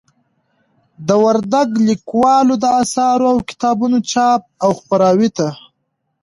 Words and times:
د 1.07 1.09
وردگ 1.23 1.69
ليكوالو 1.87 2.55
د 2.63 2.65
آثارو 2.81 3.25
او 3.31 3.37
كتابونو 3.49 3.97
چاپ 4.11 4.41
او 4.63 4.69
خپراوي 4.79 5.29
ته 5.37 5.47